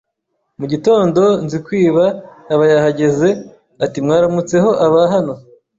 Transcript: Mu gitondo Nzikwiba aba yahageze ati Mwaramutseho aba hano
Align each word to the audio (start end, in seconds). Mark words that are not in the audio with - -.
Mu 0.59 0.65
gitondo 0.71 1.21
Nzikwiba 1.45 2.05
aba 2.53 2.63
yahageze 2.71 3.29
ati 3.85 3.97
Mwaramutseho 4.05 4.69
aba 4.85 5.01
hano 5.13 5.33